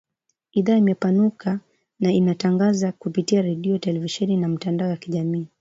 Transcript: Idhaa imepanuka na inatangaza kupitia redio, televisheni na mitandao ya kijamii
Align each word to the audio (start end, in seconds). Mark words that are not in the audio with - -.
Idhaa 0.51 0.77
imepanuka 0.77 1.59
na 1.99 2.11
inatangaza 2.11 2.91
kupitia 2.91 3.41
redio, 3.41 3.77
televisheni 3.77 4.37
na 4.37 4.47
mitandao 4.47 4.89
ya 4.89 4.97
kijamii 4.97 5.47